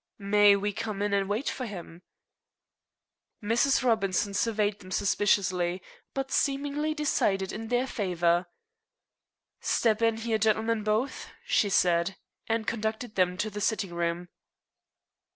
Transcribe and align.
"May 0.17 0.55
we 0.55 0.73
come 0.73 1.03
in 1.03 1.13
and 1.13 1.29
wait 1.29 1.47
for 1.47 1.67
him?" 1.67 2.01
Mrs. 3.43 3.83
Robinson 3.83 4.33
surveyed 4.33 4.79
them 4.79 4.89
suspiciously, 4.89 5.79
but 6.15 6.31
seemingly 6.31 6.95
decided 6.95 7.51
in 7.51 7.67
their 7.67 7.85
favor. 7.85 8.47
"Stip 9.59 10.01
in 10.01 10.17
here, 10.17 10.39
gintlemen 10.39 10.83
both," 10.83 11.27
she 11.45 11.69
said, 11.69 12.15
and 12.47 12.65
conducted 12.65 13.13
them 13.13 13.37
to 13.37 13.51
the 13.51 13.61
sitting 13.61 13.93
room. 13.93 14.29